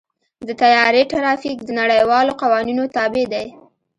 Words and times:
د 0.47 0.49
طیارې 0.61 1.01
ټرافیک 1.11 1.57
د 1.63 1.69
نړیوالو 1.81 2.31
قوانینو 2.41 2.83
تابع 2.95 3.25
دی. 3.33 3.47